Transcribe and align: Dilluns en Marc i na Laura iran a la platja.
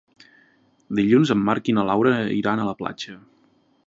Dilluns 0.99 1.33
en 1.35 1.43
Marc 1.49 1.69
i 1.71 1.75
na 1.79 1.83
Laura 1.91 2.13
iran 2.39 2.63
a 2.63 2.65
la 2.71 2.77
platja. 2.81 3.19